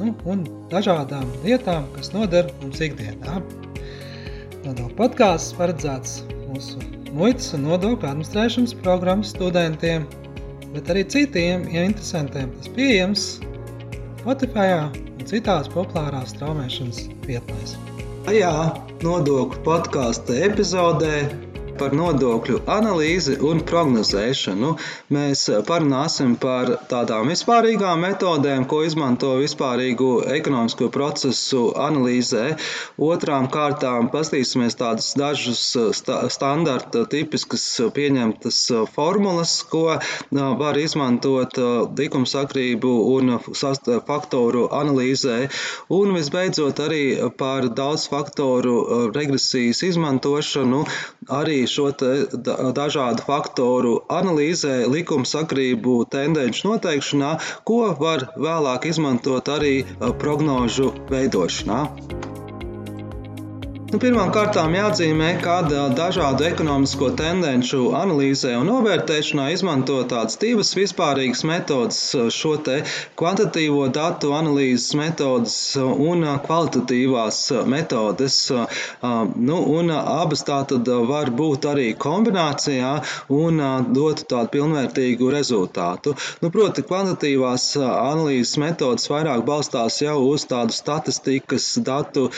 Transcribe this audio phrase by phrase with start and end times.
[0.00, 3.40] nu, un dažādām lietām, kas noder mums ikdienā.
[4.64, 6.80] Nodokļu podkāsts paredzēts mūsu
[7.14, 10.06] muitas un nodokļu administrēšanas programmas studentiem,
[10.74, 12.50] bet arī citiem ja interesantiem.
[12.58, 13.26] Tas pieejams
[14.22, 17.76] Spotify un citās populārās straumēšanas vietnēs.
[18.24, 18.54] Šajā
[19.04, 21.16] nodokļu podkāstu epizodē
[21.78, 24.70] par nodokļu analīzi un prognozēšanu.
[25.14, 32.44] Mēs parunāsim par tādām vispārīgām metodēm, ko izmanto vispārīgu ekonomisko procesu analīzē.
[33.08, 35.62] Otrām kārtām pastīsimies tādas dažas
[35.98, 38.60] sta standarta tipiskas pieņemtas
[38.94, 39.98] formulas, ko
[40.62, 41.58] var izmantot
[41.98, 43.36] likumsakrību un
[44.06, 45.40] faktoru analīzē.
[45.94, 47.04] Un visbeidzot arī
[47.38, 50.84] par daudz faktoru regresijas izmantošanu
[51.34, 51.90] arī šo
[52.78, 57.32] dažādu faktoru analīzē, likumsakrību tendenci noteikšanā,
[57.68, 59.74] ko var vēlāk izmantot arī
[60.20, 61.80] prognožu veidošanā.
[63.94, 65.60] Nu, Pirmkārt, jāatzīmē, ka
[65.94, 72.00] dažādu ekonomisko tendenci analīzē un novērtēšanā izmanto tādas divas vispārīgas metodes-
[72.38, 72.56] šo
[73.20, 77.38] kvantitatīvo datu analīzes metodes un kvalitatīvās
[77.74, 78.38] metodes.
[79.50, 82.90] Nu, un abas tātad var būt arī kombinācijā
[83.38, 83.62] un
[83.94, 86.16] dot tādu pilnvērtīgu rezultātu.
[86.42, 92.28] Nu, proti, kvantitīvās analīzes metodes vairāk balstās jau uz tādu statistikas datu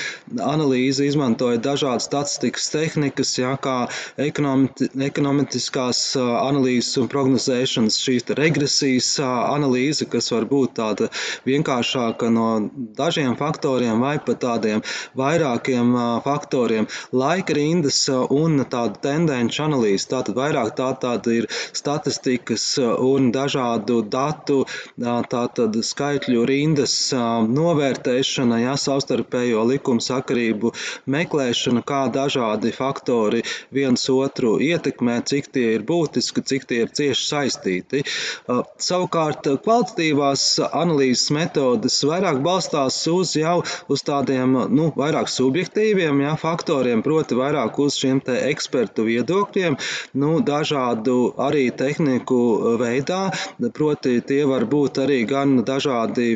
[0.52, 3.88] analīzi, izmanto izmantoja dažādas statistikas tehnikas, jā, kā
[4.18, 11.08] ekonomiskās analīzes un prognozēšanas, šīs regresijas analīze, kas var būt tāda
[11.46, 14.82] vienkāršāka no dažiem faktoriem vai pat tādiem
[15.16, 15.94] vairākiem
[16.24, 20.08] faktoriem, laika rindas un tāda tendenci analīze.
[20.10, 24.64] Tātad vairāk tā tāda ir statistikas un dažādu datu,
[24.98, 30.72] tātad skaitļu rindas novērtēšana, jā, savstarpējo likumu sakarību
[31.06, 33.42] meklēšana meklēšana, kā dažādi faktori
[33.72, 38.02] viens otru ietekmē, cik tie ir būtiski, cik tie ir cieši saistīti.
[38.48, 46.36] Uh, savukārt, kvalitatīvās analīzes metodes vairāk balstās uz jau uz tādiem nu, vairāk subjektīviem ja,
[46.40, 49.76] faktoriem, proti, vairāk uz šiem ekspertu viedokļiem,
[50.20, 53.28] nu, dažādu arī tehniku veidā.
[53.76, 56.32] Proti, tie var būt arī gan dažādi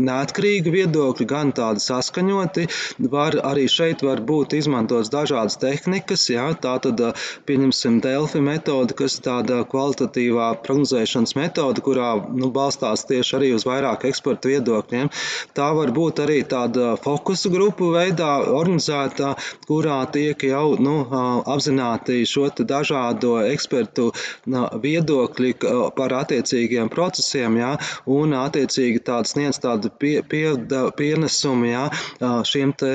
[0.00, 2.66] neatkarīgi viedokļi, gan tādi saskaņoti.
[3.10, 6.26] Var arī šeit var būt būt izmantotas dažādas tehnikas.
[6.32, 7.00] Jā, tā tad
[7.48, 14.06] pieņemsim Delfi metodi, kas tāda kvalitatīvā prognozēšanas metode, kurā nu, balstās tieši arī uz vairāk
[14.10, 15.10] ekspertu viedokļiem.
[15.56, 19.34] Tā var būt arī tāda fokusu grupu veidā organizēta,
[19.68, 20.96] kurā tiek jau nu,
[21.50, 24.08] apzināti šo dažādo ekspertu
[24.84, 25.52] viedokļi
[25.96, 27.74] par attiecīgiem procesiem, jā,
[28.10, 30.56] un attiecīgi tāds sniedz tādu pie, pie,
[30.98, 31.84] pienesumu jā,
[32.48, 32.92] šiem te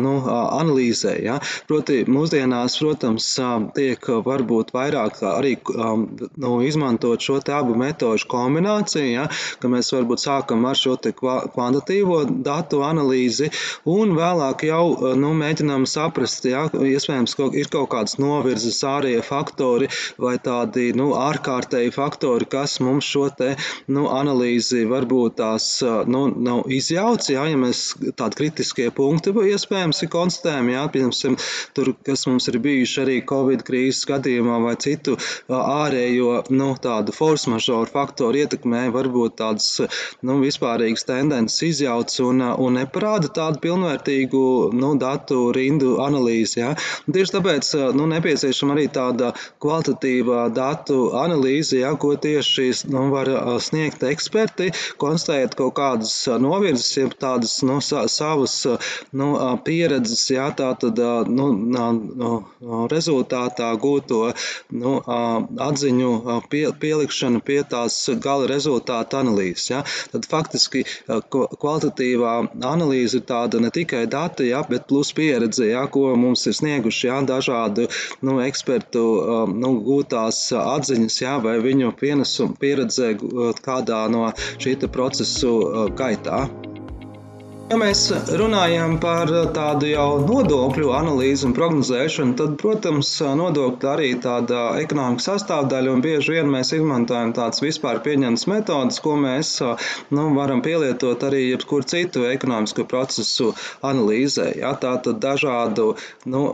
[0.00, 1.14] nu, analīzēm analīzē.
[1.22, 1.38] Ja?
[1.68, 3.28] Proti, mūsdienās, protams,
[3.74, 9.28] tiek varbūt vairāk arī nu, izmantot šo abu metožu kombināciju, ja?
[9.60, 13.50] ka mēs varbūt sākam ar šo kvantitīvo datu analīzi
[13.84, 16.66] un vēlāk jau nu, mēģinām saprast, ja?
[16.72, 23.04] iespējams, ka ir kaut kādas novirzes ārējie faktori vai tādi nu, ārkārtēji faktori, kas mums
[23.04, 23.54] šo te,
[23.88, 30.10] nu, analīzi varbūt tās nu, nav izjauts, ja, ja mēs tādi kritiskie punkti iespējams ir
[30.12, 31.36] konstatējami, jā, piemēram,
[31.76, 35.16] tur, kas mums ir bijuši arī Covid krīzes gadījumā vai citu
[35.48, 39.68] ārējo, nu, tādu force majeure faktoru ietekmē, varbūt tādas,
[40.24, 44.44] nu, vispārīgas tendences izjauts un, un neparāda tādu pilnvērtīgu,
[44.76, 46.72] nu, datu rindu analīzi, jā.
[47.08, 49.32] Tieši tāpēc, nu, nepieciešama arī tāda
[49.62, 53.30] kvalitatīva datu analīze, jā, ko tieši, nu, var
[53.64, 54.70] sniegt eksperti,
[55.00, 58.56] konstatēt kaut kādas novirzes, jeb tādas, nu, savas,
[59.16, 59.30] nu,
[59.66, 62.30] pieredzes, jā, tā tātad nu,
[62.90, 64.20] rezultātā gūto
[64.72, 64.94] nu,
[65.68, 66.10] atziņu
[66.50, 69.68] pie, pielikšana pie tās gala rezultāta analīzes.
[69.70, 69.82] Ja?
[70.12, 76.14] Tad faktiski kvalitatīvā analīze ir tāda ne tikai dati, ja, bet plus pieredze, ja, ko
[76.18, 77.88] mums ir snieguši ja, dažādu
[78.26, 79.04] nu, ekspertu
[79.54, 83.14] nu, gūtās atziņas ja, vai viņu pienesumu pieredze
[83.64, 85.54] kādā no šī procesu
[85.96, 86.44] gaitā.
[87.64, 88.02] Ja mēs
[88.36, 93.08] runājam par tādu jau nodokļu analīzi un prognozēšanu, tad, protams,
[93.40, 99.14] nodokļi arī tāda ekonomikas sastāvdaļa, un bieži vien mēs izmantojam tādas vispār pieņemtas metodas, ko
[99.16, 99.54] mēs
[100.12, 104.50] nu, varam pielietot arī jebkuru citu ekonomisko procesu analīzē.
[104.60, 104.74] Ja?
[104.84, 105.94] Tātad dažādu
[106.28, 106.44] nu,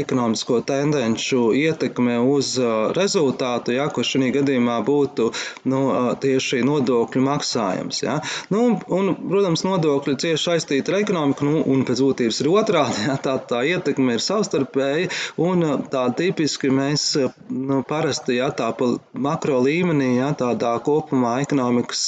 [0.00, 2.54] ekonomisko tendenci ietekme uz
[2.96, 5.28] rezultātu, ja, kurš šajā gadījumā būtu
[5.68, 5.84] nu,
[6.24, 8.02] tieši nodokļu maksājums.
[8.08, 8.18] Ja?
[8.48, 13.02] Nu, un, protams, nodokļi cieši saistīta ar ekonomiku, nu, un pēc būtības ir otrādi.
[13.06, 15.10] Jā, tā, tā ietekme ir savstarpēja,
[15.42, 17.04] un tā tipiski mēs
[17.50, 22.02] nu, parasti jā, tā pa makro līmenī, jā, tādā kopumā ekonomikas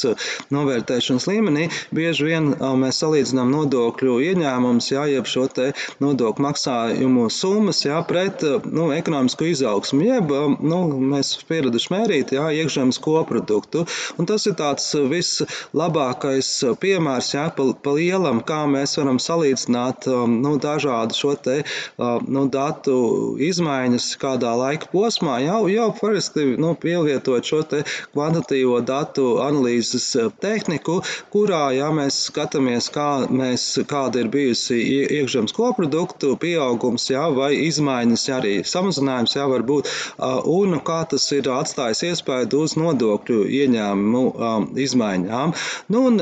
[0.55, 2.51] novērtēšanas līmenī, bieži vien
[2.83, 5.71] mēs salīdzinām nodokļu ieņēmumus, jā, jeb šo te
[6.03, 10.81] nodokļu maksājumu summas, jā, pret nu, ekonomisko izaugsmu, jeb nu,
[11.13, 13.85] mēs pieraduši mērīt, jā, iekšzemes koproduktu.
[14.19, 16.51] Un tas ir tāds vislabākais
[16.83, 21.63] piemērs, jā, pa, pa lielam lielam, kā mēs varam salīdzināt um, nu, dažādu šo te,
[21.97, 28.81] um, nu, datu izmaiņas kādā laika posmā, jau, jau parasti nu, pielietot šo te kvantitīvo
[28.85, 31.01] datu analīzes uh, tehniku,
[31.33, 34.79] kurā ja mēs skatāmies, kā mēs, kāda ir bijusi
[35.09, 39.89] iekšzemes koproduktu pieaugums, jā, vai izmaiņas, jā, arī samazinājums, jā, var būt,
[40.19, 45.55] uh, un kā tas ir atstājis iespēju uz nodokļu ieņēmumu um, izmaiņām.
[45.93, 46.21] Nu, un,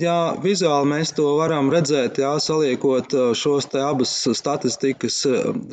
[0.00, 5.22] ja vizuāli mēs to to varam redzēt, jā, saliekot šos te abus statistikas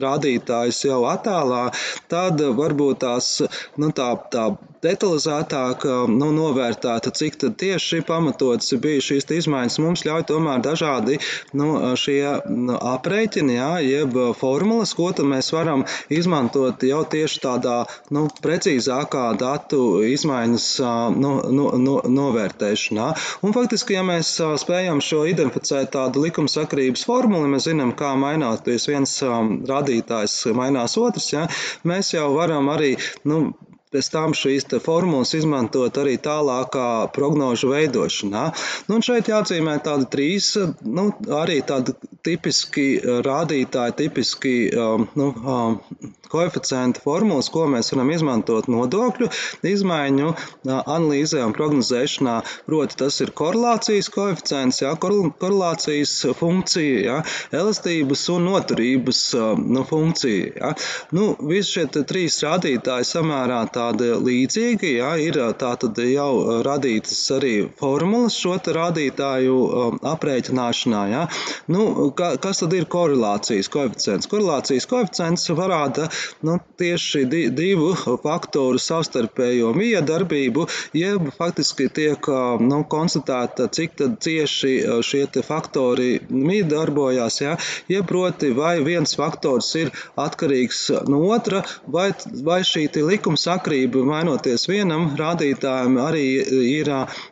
[0.02, 1.66] rādītājus jau attēlā,
[2.12, 3.34] tad varbūt tās,
[3.82, 4.46] nu, tā, tā
[4.84, 11.20] detalizētāk nu, novērtēta, cik tieši pamatotas bija šīs izmaiņas, mums ļauj tomēr dažādi
[11.58, 11.70] nu,
[12.00, 12.20] šie
[12.92, 17.78] aprēķini, jā, jeb formulas, ko mēs varam izmantot jau tieši tādā
[18.16, 20.68] nu, precīzākā datu izmaiņas
[21.16, 23.08] nu, nu, nu, novērtēšanā.
[23.46, 29.18] Un faktiski, ja mēs spējam šo identificēt tādu likumsakrības formuli, mēs zinām, kā mainās viens
[29.70, 31.48] rādītājs, mainās otrs, ja,
[31.88, 32.96] mēs jau varam arī
[33.28, 33.52] nu,
[33.92, 38.46] pēc tam šīs formulas izmantot arī tālākā prognožu veidošanā.
[38.90, 40.54] Nu, šeit jāatzīmē tādi trīs,
[40.86, 41.10] nu,
[41.42, 41.96] arī tādi
[42.26, 42.88] tipiski
[43.28, 45.80] rādītāji, tipiski um, nu, um,
[46.32, 49.30] koeficientu formulas, ko mēs varam izmantot nodokļu
[49.68, 50.34] izmaiņu
[50.72, 52.38] analīzē un prognozēšanā.
[52.68, 57.18] Proti, tas ir korelācijas koeficients, jā, korelācijas funkcija, jā,
[57.62, 59.22] elastības un noturības
[59.62, 60.52] nu, funkcija.
[60.62, 60.74] Jā.
[61.16, 68.38] Nu, visi šie trīs rādītāji samērā tādi līdzīgi, jā, ir tātad jau radītas arī formulas
[68.38, 69.58] šo rādītāju
[70.12, 71.02] aprēķināšanā.
[71.12, 71.24] Jā.
[71.72, 74.30] Nu, ka, kas tad ir korelācijas koeficients?
[74.32, 76.08] Korelācijas koeficients parāda
[76.48, 77.26] nu, tieši
[77.56, 77.92] divu
[78.24, 82.28] faktoru savstarpējo miedarbību, jeb faktiski tiek
[82.62, 84.74] nu, konstatēta, cik cieši
[85.06, 87.56] šie faktori miedarbojās, ja?
[87.92, 92.10] jeb proti, vai viens faktors ir atkarīgs no otra, vai,
[92.46, 96.26] vai šī likumsakrība mainoties vienam rādītājam arī
[96.72, 96.92] ir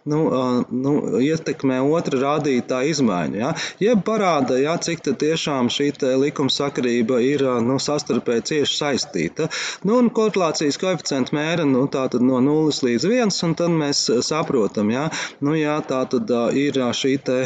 [0.09, 0.21] nu,
[0.69, 0.93] nu,
[1.23, 3.39] ietekmē otra rādītāja izmaiņu.
[3.41, 3.53] Ja?
[3.83, 5.91] Jeb parāda, ja, cik tiešām šī
[6.21, 9.49] likumsakrība ir nu, sastarpēji cieši saistīta.
[9.87, 15.07] Nu, un korelācijas koeficients mēra nu, no 0 līdz 1, un tad mēs saprotam, ja
[15.45, 17.39] nu, jā, tā tad ir šī te,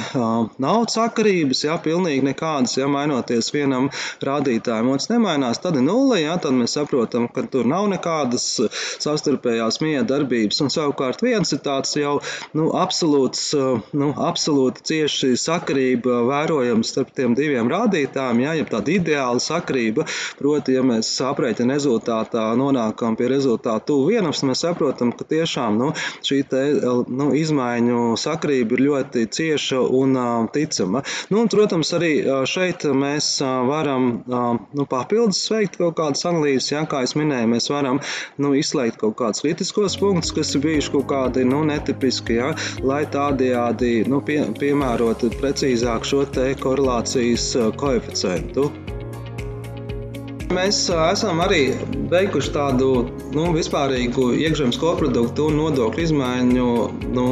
[0.64, 3.90] nav sakarības, ja pilnīgi nekādas, ja mainoties vienam
[4.24, 8.48] rādītājam, otrs nemainās, tad ir nulle, ja tad mēs saprotam, ka tur nav nekādas
[9.04, 12.18] savstarpējās miedarbības, un savukārt viens ir tāds jau
[12.58, 13.50] nu, absolūts,
[13.98, 20.08] nu, absolūti cieši sakarība vērojams starp tiem diviem rādītājiem, ja, ja tāda ideāla sakarība,
[20.40, 25.92] proti, ja mēs aprēķina rezultātā nonākam pie rezultātu tuvu vienam, mēs saprotam, ka tiešām nu,
[26.26, 26.64] šī te,
[27.08, 30.18] nu, izmaiņu sakrība ir ļoti cieša un
[30.54, 31.04] ticama.
[31.32, 32.12] Nu, un, protams, arī
[32.50, 33.30] šeit mēs
[33.70, 38.02] varam nu, papildus veikt kaut kādas analīzes, ja, kā es minēju, mēs varam
[38.42, 42.54] nu, izslēgt kaut kādus kritiskos punktus, kas ir bijuši kaut kādi nu, netipiski, ja,
[42.84, 48.72] lai tādējādi nu, pie, piemērotu precīzāk šo te korelācijas koeficientu.
[50.54, 51.62] Mēs esam arī
[52.12, 52.90] veikuši tādu
[53.34, 56.68] nu, vispārīgu iekšzemes koproduktu un nodokļu izmaiņu
[57.16, 57.26] nu,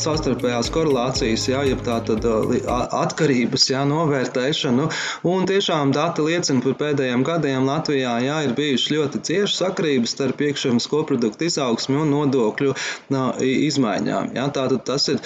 [0.00, 4.86] savstarpējās korelācijas, jā, jeb tātad atkarības jā, novērtēšanu.
[5.28, 10.40] Un tiešām dati liecina par pēdējiem gadiem Latvijā jā, ir bijušas ļoti ciešas sakrības starp
[10.48, 12.72] iekšzemes koproduktu izaugsmi un nodokļu
[13.12, 14.32] nā, izmaiņām.
[14.38, 14.46] Jā.
[14.54, 15.20] Tātad tas ir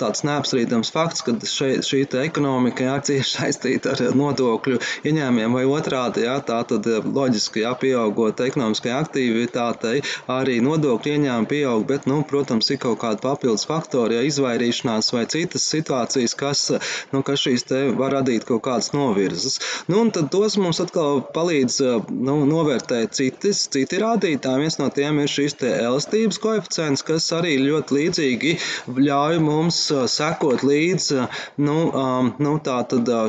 [0.00, 6.26] tāds neapstrīdams fakts, ka šeit, šī ekonomika jā, cieši saistīta ar nodokļu ieņēmumiem vai otrādi.
[6.26, 12.70] Jā, tātad tad loģiski, ja pieaugot ekonomiskajai aktivitātei, arī nodokļu ieņēmumi pieaug, bet, nu, protams,
[12.72, 16.64] ir kaut kādi papildus faktori, ja izvairīšanās vai citas situācijas, kas,
[17.12, 19.60] nu, kas šīs te var radīt kaut kādas novirzes.
[19.90, 24.64] Nu, un tad tos mums atkal palīdz nu, novērtēt citas, citi rādītāji.
[24.64, 28.54] Viens no tiem ir šis elastības koeficients, kas arī ļoti līdzīgi
[28.98, 31.10] ļauj mums sekot līdz
[31.64, 31.78] nu,
[32.44, 32.54] nu,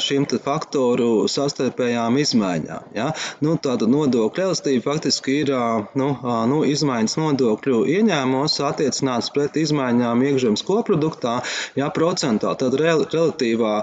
[0.06, 2.92] šim faktoru sastarpējām izmaiņām.
[2.96, 3.12] Ja?
[3.46, 5.52] Nu, tāda nodokļu elastība faktiski ir
[5.98, 6.10] nu,
[6.52, 11.38] nu, izmaiņas nodokļu ieņēmumos attiecināts pret izmaiņām iekšzemes koproduktā,
[11.80, 13.76] ja procentā, tad rel relatīvā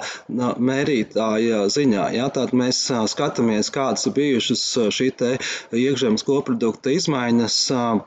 [0.68, 2.08] mērītāja ziņā.
[2.16, 2.28] Ja?
[2.32, 7.56] Tad mēs skatāmies, kādas ir bijušas šī iekšzemes koprodukta izmaiņas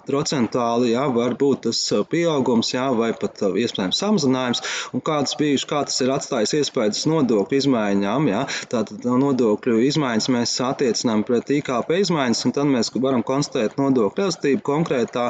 [0.08, 1.06] procentuāli, ja?
[1.13, 2.88] var būt tas pieaugums, ja?
[2.96, 4.63] vai pat iespējams samazinājums,
[4.96, 8.30] un kādas bijušas, kā tas ir atstājis iespējas nodokļu izmaiņām.
[8.32, 8.46] Ja?
[8.72, 14.63] Tātad nodokļu izmaiņas mēs attiecinām pret IKP izmaiņas, un tad mēs varam konstatēt nodokļu elastību
[14.65, 15.29] konkrētā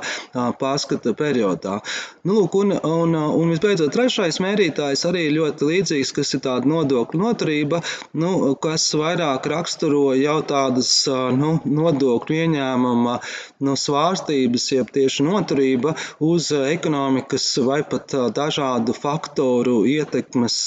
[0.59, 1.79] pārskata periodā.
[2.25, 7.21] Nu, lūk, un, un, un visbeidzot, trešais mērītājs arī ļoti līdzīgs, kas ir tāda nodokļu
[7.21, 7.81] noturība,
[8.17, 10.91] nu, kas vairāk raksturo jau tādas
[11.37, 13.17] nu, nodokļu ieņēmuma
[13.65, 20.57] nu, svārstības, jeb tieši noturība uz ekonomikas vai pat dažādu faktoru ietekmes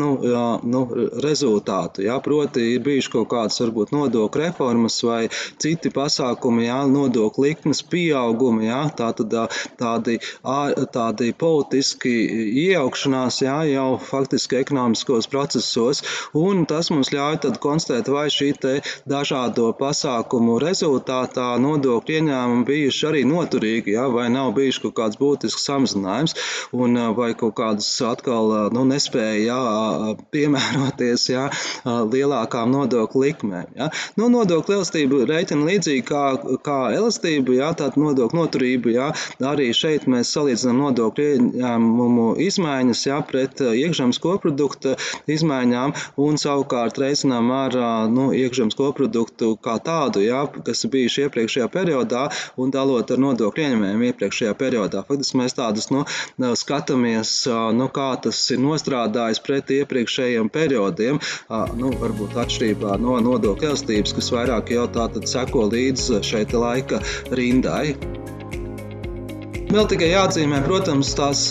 [0.00, 0.10] nu,
[0.74, 0.84] nu,
[1.24, 2.04] rezultātu.
[2.08, 5.28] Jā, proti, ir bijuši kaut kādas varbūt nodokļu reformas vai
[5.62, 9.34] citi pasākumi, jā, nodokļu likmes pieaugumi, jā, tātad
[9.78, 10.18] tādi,
[10.94, 12.14] tādi politiski
[12.64, 16.02] iejaukšanās jā, jau faktiski ekonomiskos procesos,
[16.38, 18.74] un tas mums ļauj tad konstatēt, vai šī te
[19.08, 25.66] dažādo pasākumu rezultātā nodokļu ieņēmumi bijuši arī noturīgi, jā, vai nav bijuši kaut kāds būtisks
[25.68, 26.36] samazinājums,
[26.76, 29.58] un vai kaut kādas atkal nu, nespēja jā,
[30.34, 31.48] piemēroties jā,
[31.84, 33.74] lielākām nodokļu likmēm.
[33.78, 33.90] Jā.
[34.18, 36.22] Nu, nodokļu elastību rēķina līdzīgi kā,
[36.64, 38.92] kā elastību, jā, tāda nodokļu noturība.
[38.94, 39.08] Jā.
[39.44, 44.94] Arī šeit mēs salīdzinām nodokļu ieņēmumu izmaiņas jā, pret iekšzemes koprodukta
[45.28, 45.92] izmaiņām
[46.24, 47.76] un savukārt reizinām ar
[48.12, 52.24] nu, iekšzemes koproduktu kā tādu, jā, kas bijuši iepriekšējā periodā
[52.56, 55.04] un dalot ar nodokļu ieņēmējiem iepriekšējā periodā.
[55.08, 56.06] Faktiski mēs tādus nu,
[56.56, 57.34] skatāmies,
[57.76, 61.20] nu, kā tas ir nostrādājis pret iepriekšējiem periodiem,
[61.76, 67.02] nu, varbūt atšķirībā no nodokļu elastības, kas vairāk jau tātad seko līdz šai laika
[67.34, 67.96] rindai.
[69.68, 71.42] Vēl tikai jāatzīmē, protams, tās,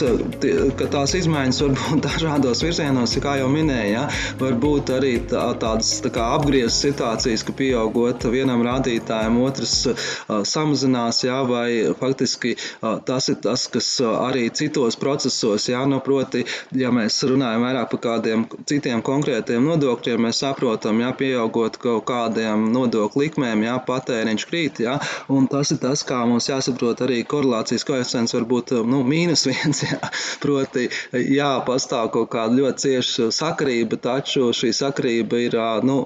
[0.80, 3.92] ka tās izmaiņas var būt dažādos virzienos, kā jau minēju.
[3.92, 4.06] Ja?
[4.40, 10.08] Var būt arī tā, tādas tā apgrieztas situācijas, ka pieaugot vienam rādītājam, otrs uh,
[10.50, 11.44] samazinās, ja?
[11.46, 15.84] vai faktiski uh, tas ir tas, kas arī citos procesos, ja?
[15.86, 16.42] nu, proti,
[16.74, 22.66] ja mēs runājam vairāk par kādiem citiem konkrētiem nodokļiem, mēs saprotam, ja pieaugot kaut kādiem
[22.74, 24.98] nodokļu likmēm, ja patēriņš krīt, ja?
[25.30, 29.46] un tas ir tas, kā mums jāsaprot arī korelācijas koeficients koeficients var būt nu, mīnus
[29.48, 29.84] viens.
[29.88, 30.00] Jā.
[30.42, 30.88] Proti,
[31.34, 35.98] jā, pastāv kaut kāda ļoti cieša sakarība, taču šī sakarība ir nu,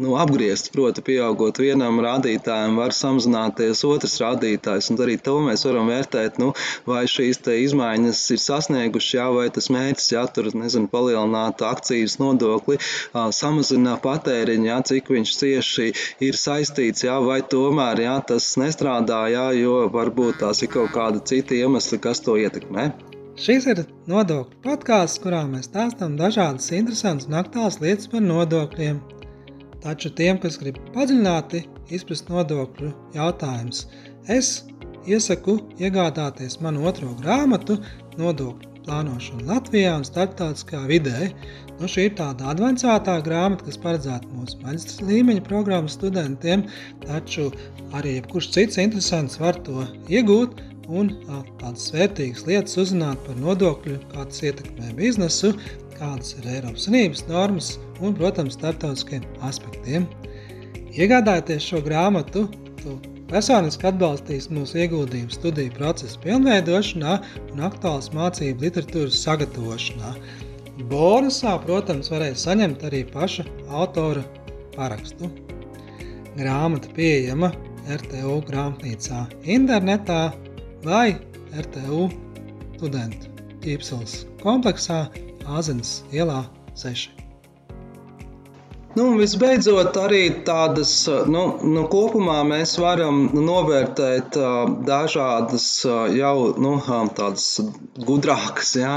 [0.00, 0.72] nu, apgriezta.
[0.74, 4.90] Proti, pieaugot vienam rādītājam, var samazināties otrs rādītājs.
[5.04, 6.52] Arī to mēs varam vērtēt, nu,
[6.88, 12.78] vai šīs izmaiņas ir sasniegušas, jā, vai tas mērķis, ja tur nezinu, palielināt akcijas nodokli,
[13.36, 15.90] samazina patēriņu, jā, cik viņš cieši
[16.24, 21.20] ir saistīts, jā, vai tomēr jā, tas nestrādā, jā, jo varbūt tās ir kaut kāda
[21.26, 22.88] cita citi iemesli, kas to ietekmē.
[23.36, 29.00] Šis ir nodokļu podkāsts, kurā mēs stāstām dažādas interesantas un aktuālas lietas par nodokļiem.
[29.84, 33.84] Taču tiem, kas grib padziļināti izprast nodokļu jautājumus,
[34.32, 34.62] es
[35.04, 37.76] iesaku iegādāties manu otro grāmatu
[38.16, 41.32] Nodokļu plānošana Latvijā un starptautiskā vidē.
[41.80, 46.64] Nu, šī ir tāda avansētā grāmata, kas paredzēta mūsu maģistra līmeņa programmas studentiem,
[47.04, 47.50] taču
[47.92, 51.10] arī jebkurš cits interesants var to iegūt un
[51.60, 55.54] tādas vērtīgas lietas uzzināt par nodokļu, kā tas ietekmē biznesu,
[55.96, 60.06] kādas ir Eiropas Savienības normas un, protams, starptautiskiem aspektiem.
[60.94, 62.46] Iegādājoties šo grāmatu,
[62.82, 62.98] tu
[63.30, 67.18] personiski atbalstīs mūsu ieguldījumu studiju procesa pilnveidošanā
[67.52, 70.14] un aktuālas mācību literatūras sagatavošanā.
[70.90, 74.24] Bonusā, protams, varēs saņemt arī paša autora
[74.74, 75.30] parakstu.
[76.34, 77.52] Grāmata pieejama
[77.84, 79.20] RTU grāmatnīcā
[79.54, 80.32] internetā
[80.84, 81.16] vai
[81.56, 82.06] RTU
[82.76, 83.32] studentu
[83.64, 85.04] ķīpseles kompleksā
[85.48, 86.42] Āzenes ielā
[86.80, 87.23] 6.
[88.94, 90.92] Nu, visbeidzot, arī tādas
[91.26, 94.36] nu, nu, kopumā mēs varam novērtēt
[94.86, 95.66] dažādas
[96.14, 96.76] jau nu,
[97.18, 97.48] tādas
[98.06, 98.92] gudrākas ja,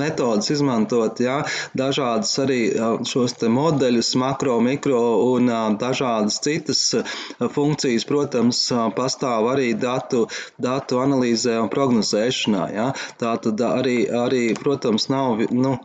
[0.00, 1.36] metodas, izmantot ja,
[1.78, 2.58] dažādas arī
[3.06, 6.82] šos modeļus, makro, mikro un dažādas citas
[7.38, 8.08] funkcijas.
[8.08, 8.64] Protams,
[8.96, 10.24] pastāv arī datu,
[10.58, 12.64] datu analīzē un prognozēšanā.
[12.74, 12.88] Ja.
[13.22, 15.76] Tā tad arī, arī, protams, nav nu,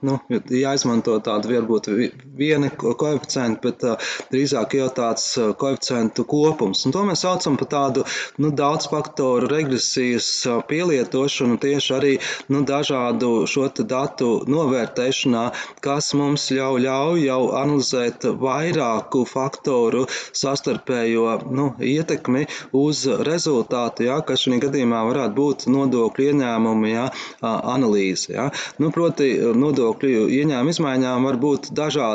[0.00, 1.92] nu, jāizmanto tāda varbūt
[2.38, 5.26] viena koeficienti, bet uh, drīzāk jau tāds
[5.58, 6.84] koeficientu kopums.
[6.86, 8.04] Un to mēs saucam par tādu
[8.42, 10.28] nu, daudz faktoru regresijas
[10.68, 12.12] pielietošanu tieši arī
[12.52, 15.44] nu, dažādu šo datu novērtēšanā,
[15.84, 22.46] kas mums ļauj, ļauj jau analizēt vairāku faktoru sastarpējo nu, ietekmi
[22.76, 27.06] uz rezultātu, ja, kas šajā gadījumā varētu būt nodokļu ieņēmumu ja,
[27.42, 28.32] analīze.
[28.34, 28.48] Ja.
[28.82, 31.70] Nu, proti, nodokļu ieņēmumu izmaiņām var būt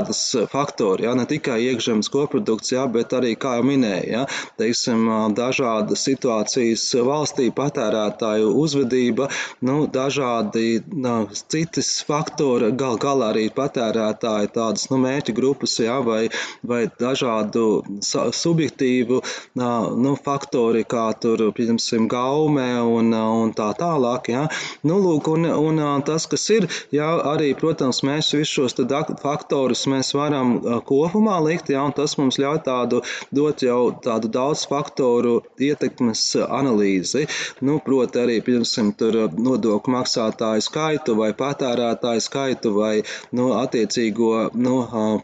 [0.08, 4.26] dažādas faktori faktori, ja, ne tikai iekšzemes koprodukts, ja, bet arī, kā jau minēju, ja,
[4.58, 9.30] teiksim, dažādas situācijas valstī, patērētāju uzvedība,
[9.62, 16.30] nu, dažādi nu, citas faktori, gal galā arī patērētāji tādas nu, mērķa grupas, ja, vai,
[16.64, 19.22] vai dažādu subjektīvu
[19.58, 24.30] nu, faktori, kā tur, piemēram, gaume un, un tā tālāk.
[24.32, 24.46] Ja.
[24.88, 28.78] Nu, lūk, un, un tas, kas ir, ja, arī, protams, mēs visus šos
[29.22, 33.02] faktorus mēs varam kopumā likt, ja, un tas mums ļauj tādu
[33.36, 37.26] dot jau tādu daudz faktoru ietekmes analīzi.
[37.66, 42.94] Nu, proti arī, piemēram, tur nodokļu maksātāju skaitu vai patērētāju skaitu vai
[43.38, 44.76] nu, attiecīgo nu,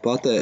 [0.04, 0.36] patē,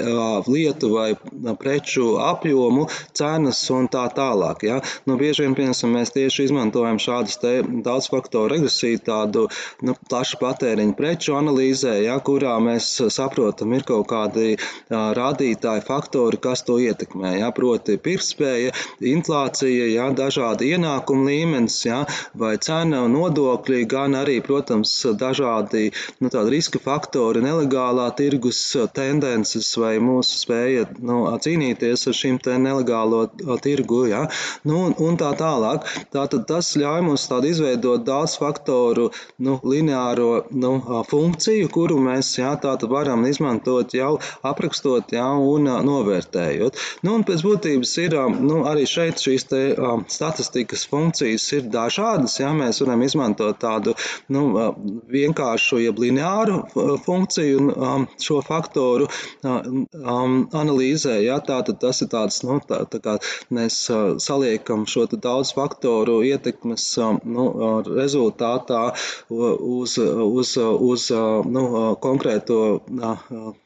[0.49, 1.13] lietu vai
[1.61, 4.67] preču apjomu, cenas un tā tālāk.
[4.69, 4.81] Ja.
[5.09, 7.39] Nu, bieži vien, piemēram, mēs tieši izmantojam šādas
[7.85, 9.47] daudz faktoru regresiju, tādu
[9.87, 14.57] nu, plašu patēriņu preču analīzē, ja, kurā mēs saprotam, ir kaut kādi
[14.91, 17.37] rādītāji, faktori, kas to ietekmē.
[17.41, 22.03] Ja, proti, pirktspēja, inflācija, ja, dažādi ienākumu līmenis, ja,
[22.35, 28.61] vai cena un nodokļi, gan arī, protams, dažādi nu, riska faktori, nelegālā tirgus
[28.95, 33.27] tendences vai mūsu spēja nu, cīnīties ar šīm nelegālo
[33.63, 34.27] tirgu ja,
[34.69, 35.87] nu, un tā tālāk.
[36.13, 39.11] Tātad tas ļauj mums izveidot daudz faktoru
[39.43, 40.75] nu, lineāro nu,
[41.09, 42.55] funkciju, kuru mēs jā,
[42.91, 46.77] varam izmantot jau aprakstot rakstot ja, un novērtējot.
[47.05, 49.61] Nu, un pēc būtības ir nu, arī šeit šīs te,
[50.09, 52.39] statistikas funkcijas ir dažādas.
[52.41, 53.95] Ja, mēs varam izmantot tādu
[54.29, 54.73] nu,
[55.13, 56.63] vienkāršu, jeb lineāru
[57.05, 59.09] funkciju um, šo faktoru
[59.43, 61.21] analīzē.
[61.23, 63.19] Ja, tātad tas ir tāds, nu, tā, tā kā
[63.51, 63.85] mēs
[64.23, 66.87] saliekam šo daudz faktoru ietekmes
[67.29, 67.47] nu,
[67.93, 68.83] rezultātā
[69.29, 71.09] uz, uz, uz
[71.53, 71.65] nu,
[72.03, 72.61] konkrēto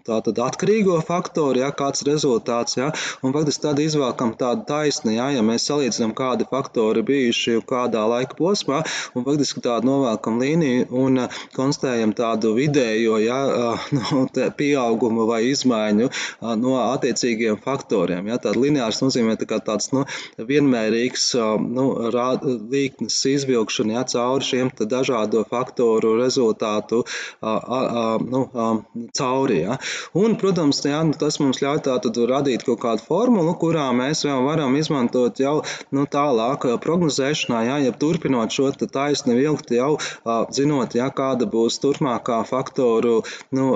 [0.06, 2.90] tātad atkarīgo faktori, ja, kāds rezultāts, ja,
[3.24, 8.36] un faktiski tad izvēlkam tādu taisni, ja, ja mēs salīdzinām, kādi faktori bijuši kādā laika
[8.38, 8.82] posmā,
[9.16, 14.26] un faktiski tādu novēlkam līniju un uh, konstatējam tādu vidējo, ja, uh, nu,
[14.58, 18.30] pieaugumu vai izmaiņu uh, no attiecīgiem faktoriem.
[18.30, 20.04] Ja, tāda lineārs nozīmē tā tāds nu,
[20.36, 21.28] vienmērīgs
[21.62, 27.02] nu, rād, līknes izvilkšana ja, cauri šiem dažādo faktoru rezultātu
[27.42, 28.42] nu,
[29.16, 29.60] cauri.
[29.62, 29.78] Ja.
[30.18, 34.40] Un, protams, jā, nu, tas mums ļauj tātad radīt kaut kādu formulu, kurā mēs jau
[34.46, 35.60] varam izmantot jau
[35.94, 39.92] nu, tālāk prognozēšanā, jā, ja turpinot šo taisni vilkt jau
[40.56, 43.20] zinot, jā, kāda būs turpmākā faktoru
[43.54, 43.66] nu,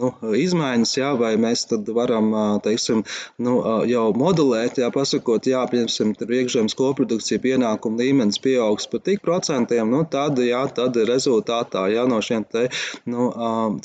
[0.00, 2.32] nu, izmaiņas, jā, vai mēs tad varam,
[2.64, 3.04] teiksim,
[3.40, 3.56] nu,
[3.88, 9.90] jau modelēt, jā, pasakot, jā, piemēram, tur iekšzemes koprodukcija pienākuma līmenis pieaugs par tik procentiem,
[9.92, 12.66] nu, tad, jā, tad rezultātā, jā, no šiem te,
[13.08, 13.30] nu,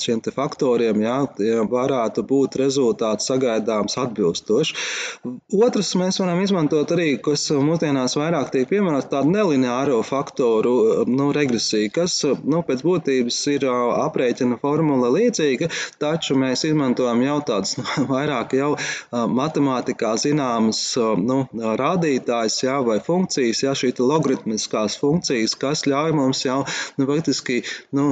[0.02, 1.18] šiem te faktoriem, jā,
[2.02, 4.74] varētu būt rezultāts sagaidāms atbilstošs.
[5.54, 11.92] Otrs, mēs varam izmantot arī, kas mūsdienās vairāk tiek piemērots, tādu nelineāro faktoru nu, regresiju,
[11.94, 15.70] kas nu, pēc būtības ir aprēķina formula līdzīga,
[16.02, 18.74] taču mēs izmantojam jau tādas nu, vairāk jau
[19.12, 26.62] matemātikā zināmas nu, rādītājas jā, vai funkcijas, jā, šī logaritmiskās funkcijas, kas ļauj mums jau
[26.98, 27.62] nu, faktiski
[27.98, 28.06] nu,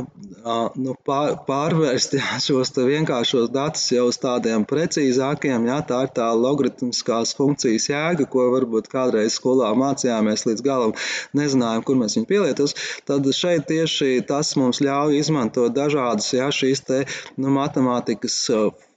[0.77, 5.67] nu, pār, pārvērst jā, šos vienkāršos datus jau uz tā tādiem precīzākiem.
[5.69, 10.95] Jā, tā ir tā logaritmiskās funkcijas jēga, ko varbūt kādreiz skolā mācījāmies līdz galam,
[11.37, 12.75] nezinājām, kur mēs viņu pielietos.
[13.09, 17.01] Tad šeit tieši tas mums ļauj izmantot dažādas jā, šīs te,
[17.37, 18.37] nu, matemātikas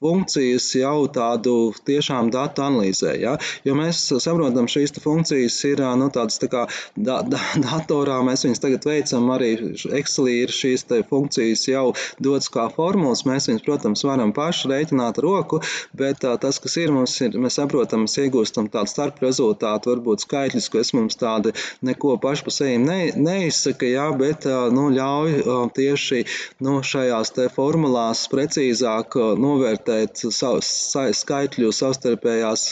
[0.03, 1.55] funkcijas jau tādu
[1.87, 3.15] tiešām datu analīzē.
[3.23, 3.37] Ja?
[3.67, 6.65] Jo mēs saprotam, šīs funkcijas ir nu, tādas tā kā
[6.97, 9.53] da, da, datorā, mēs viņus tagad veicam, arī
[9.99, 11.85] Excelī ir šīs funkcijas jau
[12.23, 13.25] dotas kā formulas.
[13.29, 15.63] Mēs viņus, protams, varam paši rēķināt ar roku,
[15.97, 20.71] bet tas, kas ir, mums ir, mēs saprotam, mēs iegūstam tādu starp rezultātu, varbūt skaitļus,
[20.73, 21.55] kas mums tādi
[21.87, 25.39] neko paši pa sevi ne, neizsaka, jā, bet nu, ļauj
[25.77, 26.25] tieši
[26.65, 32.65] nu, šajās formulās precīzāk novērtēt savu, skaitļu savstarpējās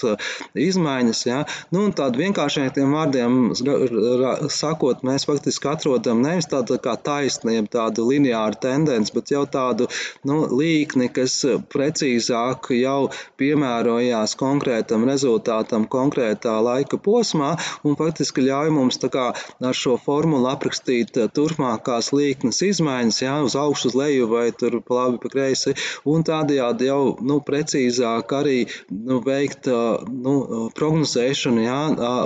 [0.54, 1.22] izmaiņas.
[1.28, 1.40] Jā.
[1.74, 3.38] Nu, tādu vienkāršākiem vārdiem
[4.52, 9.88] sakot, mēs faktiski atrodam nevis tādu kā taisnību, tādu lineāru tendenci, bet jau tādu
[10.28, 11.38] nu, līkni, kas
[11.72, 17.54] precīzāk jau piemērojās konkrētam rezultātam konkrētā laika posmā
[17.86, 19.30] un faktiski ļauj mums kā,
[19.64, 25.00] ar šo formulu aprakstīt turpmākās līknes izmaiņas, jā, uz augšu, uz leju vai tur pa
[25.00, 25.74] labi, pa kreisi,
[26.08, 28.58] un tādējādi jau nu, precīzāk arī
[28.90, 30.34] nu, veikt nu,
[30.76, 31.80] prognozēšanu jā,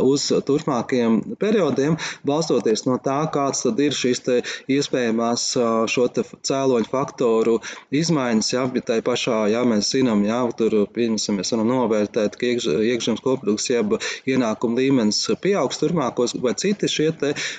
[0.04, 4.22] uz turpmākajiem periodiem, balstoties no tā, kāds tad ir šīs
[4.70, 5.46] iespējamās
[5.90, 7.58] šo cēloņu faktoru
[7.94, 12.50] izmaiņas, jā, bet tai pašā, jā, mēs zinām, jā, tur, pieņemsim, mēs varam novērtēt, ka
[12.50, 13.96] iekšzemes koprodukts jeb
[14.28, 17.10] ienākuma līmenis pieaugs turpmākos, vai citi šie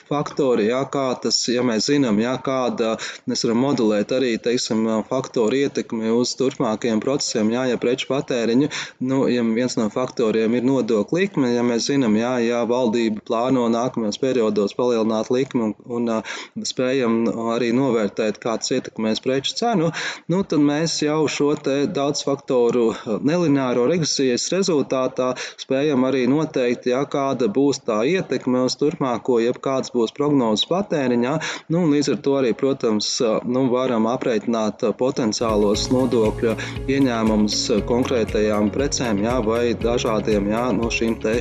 [0.10, 2.96] faktori, jā, kā tas, ja mēs zinām, jā, kāda
[3.30, 7.15] mēs varam modelēt arī, teiksim, faktoru ietekmi uz turpmākajiem procesiem,
[7.54, 8.70] jā, ja preču patēriņu,
[9.08, 13.68] nu, ja viens no faktoriem ir nodokļu likme, ja mēs zinām, jā, ja valdība plāno
[13.72, 17.24] nākamajos periodos palielināt likmi un, un uh, spējam
[17.56, 19.92] arī novērtēt, kā tas ietekmēs preču cenu,
[20.32, 22.92] nu, tad mēs jau šo daudz faktoru
[23.26, 29.94] nelināro regresijas rezultātā spējam arī noteikt, ja, kāda būs tā ietekme uz turpmāko, jeb kāds
[29.96, 31.36] būs prognozes patēriņā.
[31.74, 33.10] Nu, līdz ar to arī, protams,
[33.48, 36.56] nu, varam aprēķināt potenciālos nodokļu
[36.96, 41.38] ieņēmumus konkrētajām precēm jā, vai dažādiem jā, no šīm te,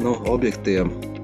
[0.00, 1.15] nu, objektiem.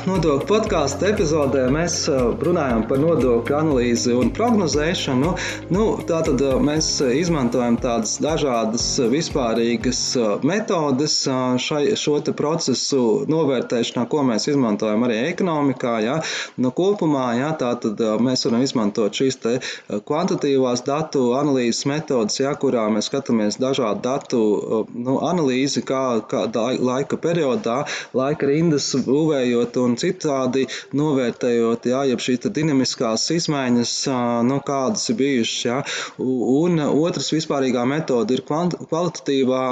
[0.00, 2.06] Nodokļu podkāstu epizodē mēs
[2.40, 5.32] runājam par nodokļu analīzi un prognozēšanu.
[5.74, 10.00] Nu, tātad mēs izmantojam tādas dažādas vispārīgas
[10.46, 11.16] metodes
[11.60, 15.94] šai, šo procesu novērtēšanā, ko mēs izmantojam arī ekonomikā.
[16.06, 16.16] Ja?
[16.56, 19.36] Nu, kopumā ja, tātad mēs varam izmantot šīs
[20.08, 24.42] kvantitīvās datu analīzes metodes, ja, kurā mēs skatāmies dažādu datu
[24.96, 26.46] nu, analīzi, kā, kā
[26.80, 27.82] laika periodā,
[28.16, 33.94] laika rindas būvējot un citādi novērtējot, jā, jeb šīs dinamiskās izmaiņas,
[34.48, 35.60] nu, kādas ir bijušas.
[35.66, 35.78] Jā.
[36.20, 39.62] Un otrs vispārīgā metode ir kvalitatīvā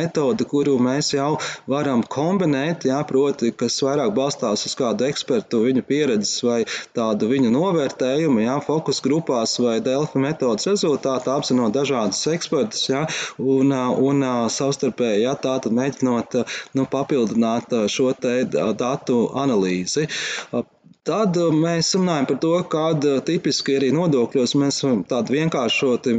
[0.00, 1.34] metode, kuru mēs jau
[1.70, 6.60] varam kombinēt, jā, proti, kas vairāk balstās uz kādu ekspertu, viņu pieredzes vai
[6.96, 13.04] tādu viņu novērtējumu, jā, fokus grupās vai Delfi metodas rezultātā apzinot dažādas ekspertus, jā,
[13.38, 16.38] un, un savstarpēji, jā, tātad mēģinot
[16.78, 20.06] nu, papildināt šo te datu analīzi.
[21.10, 24.76] Tad uh, mēs runājam par to, kāda tipiski arī nodokļos mēs
[25.10, 26.12] tādu vienkāršoti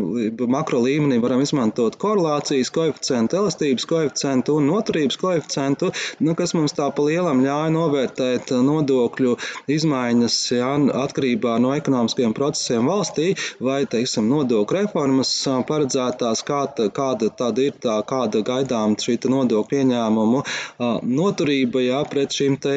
[0.51, 6.89] makro līmenī varam izmantot korelācijas koeficientu, elastības koeficientu un noturības koeficientu, nu, kas mums tā
[6.91, 9.37] pa lielam ļauj novērtēt nodokļu
[9.71, 10.73] izmaiņas jā,
[11.05, 13.29] atkarībā no ekonomiskiem procesiem valstī
[13.63, 15.31] vai, teiksim, nodokļu reformas
[15.71, 20.43] paredzētās, kāda, kāda tad ir tā, kāda gaidām šī nodokļu ieņēmumu
[21.15, 22.75] noturība jā, pret šīm te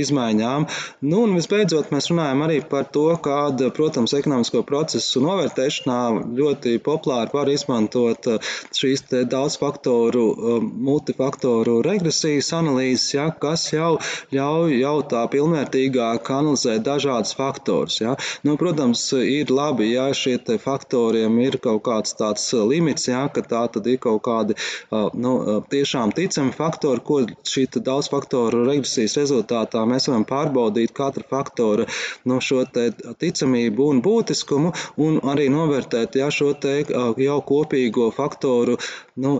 [0.00, 0.68] izmaiņām.
[1.12, 5.98] Nu, visbeidzot, mēs runājam arī par to, kāda, protams, ekonomisko procesu novērtēšanā
[6.38, 13.98] ļoti populāri var izmantot uh, šīs daudz faktoru, um, multifaktoru regresijas analīzes, ja, kas jau
[14.30, 17.98] ļauj jau tā pilnvērtīgāk analizēt dažādus faktorus.
[18.00, 18.14] Ja.
[18.46, 23.64] Nu, protams, ir labi, ja šie faktoriem ir kaut kāds tāds limits, ja, ka tā
[23.74, 25.34] tad ir kaut kādi uh, nu,
[25.70, 31.86] tiešām ticami faktori, ko šī daudz faktoru regresijas rezultātā mēs varam pārbaudīt katra faktora
[32.28, 34.72] no šo ticamību un būtiskumu,
[35.06, 36.80] un arī novērtēt ja, šo te
[37.24, 38.76] jau kopīgo faktoru
[39.20, 39.36] nu,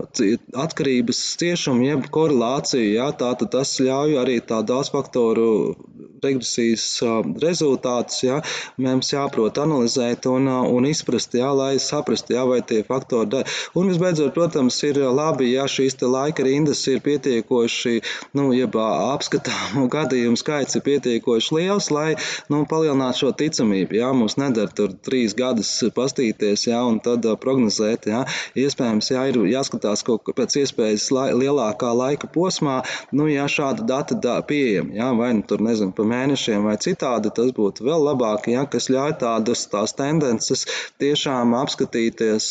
[0.65, 2.93] atkarības ciešumu, jeb korelāciju.
[2.95, 5.47] Ja, Tātad tas ļauj arī tā daudz faktoru
[6.23, 6.85] regresijas
[7.41, 8.39] rezultātus, ja,
[8.81, 13.57] mums jāprot analizēt un, un izprast, ja, lai saprastu, ja, vai tie faktori der.
[13.77, 17.99] Un visbeidzot, protams, ir labi, ja šīs laika rindas ir pietiekoši,
[18.37, 22.15] nu, jeb apskatāmu gadījumu skaits ir pietiekoši liels lai
[22.51, 23.97] nu, palielinātu šo ticamību.
[23.99, 28.07] Jā, mums nedara tur trīs gadus pastīties, jā, un tad uh, prognozēt.
[28.11, 28.23] Jā.
[28.59, 32.81] Iespējams, jā, ir jāskatās kaut pēc iespējas lai, lielākā laika posmā,
[33.15, 37.31] nu, ja šāda data da, pieejama, jā, vai nu tur, nezinu, pa mēnešiem vai citādi,
[37.35, 40.65] tas būtu vēl labāk, ja, kas ļauj tādas tās tendences
[41.01, 42.47] tiešām apskatīties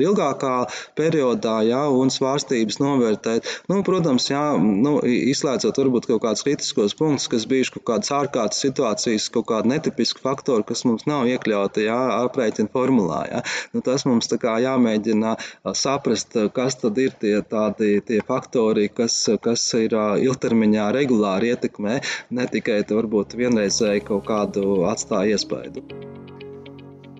[0.00, 0.54] ilgākā
[0.98, 3.48] periodā ja, un svārstības novērtēt.
[3.70, 8.62] Nu, protams, jā, nu, izslēdzot varbūt kaut kādus kritiskos punktus, kas bijuši kaut kādas ārkārtas
[8.64, 13.22] situācijas, kaut kādi netipiski faktori, kas mums nav iekļauti jā, aprēķina formulā.
[13.30, 13.42] Jā.
[13.74, 15.34] Nu, tas mums kā jāmēģina
[15.76, 21.98] saprast, kas tad ir tie tādi tie faktori, kas, kas ir ilgtermiņā regulāri ietekmē,
[22.36, 25.82] ne tikai varbūt vienreizēji kaut kādu atstāja iespaidu.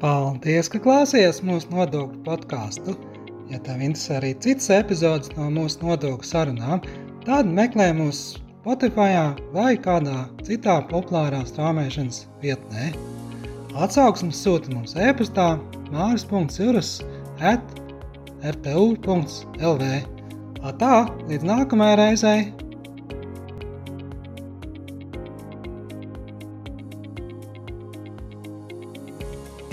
[0.00, 2.96] Paldies, ka klausījāties mūsu nodokļu podkāstu.
[3.50, 6.84] Ja tev interesē arī citas epizodes no mūsu nodokļu sarunām,
[7.26, 9.16] tad meklē mūsu Spotify
[9.54, 12.90] vai kādā citā populārā strāmošanas vietnē.
[13.80, 15.54] Atsauksmes sūta mums e-pastā
[15.90, 16.98] māris.cirus
[17.40, 17.76] at
[18.44, 19.92] rtu.lv.
[20.80, 20.96] Tā,
[21.28, 22.69] līdz nākamajai reizei!